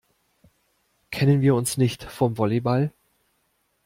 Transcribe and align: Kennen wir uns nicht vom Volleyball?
Kennen 1.11 1.41
wir 1.41 1.53
uns 1.53 1.77
nicht 1.77 2.01
vom 2.05 2.39
Volleyball? 2.39 2.91